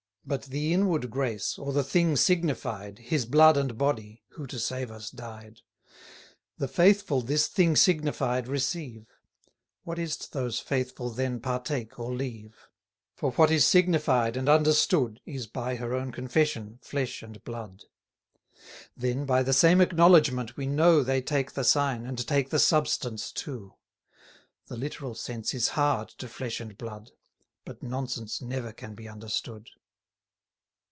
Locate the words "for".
13.15-13.31